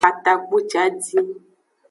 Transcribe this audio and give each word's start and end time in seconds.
Katapucidin. 0.03 1.27